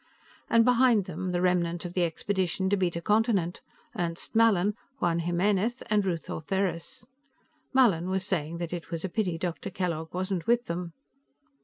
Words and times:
And 0.49 0.65
behind 0.65 1.05
them, 1.05 1.31
the 1.31 1.43
remnant 1.43 1.85
of 1.85 1.93
the 1.93 2.05
expedition 2.05 2.71
to 2.71 2.75
Beta 2.75 3.01
Continent 3.01 3.61
Ernst 3.95 4.35
Mallin, 4.35 4.73
Juan 4.97 5.19
Jimenez 5.19 5.83
and 5.91 6.03
Ruth 6.03 6.27
Ortheris. 6.27 7.05
Mallin 7.71 8.09
was 8.09 8.25
saying 8.25 8.57
that 8.57 8.73
it 8.73 8.89
was 8.89 9.05
a 9.05 9.09
pity 9.09 9.37
Dr. 9.37 9.69
Kellogg 9.69 10.11
wasn't 10.11 10.47
with 10.47 10.65
them. 10.65 10.93